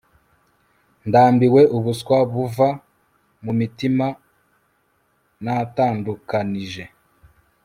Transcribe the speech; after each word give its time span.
ndambiwe 1.07 1.61
ubuswa 1.77 2.17
buva 2.31 2.69
mumitima 3.43 4.07
natandukanije 5.43 6.83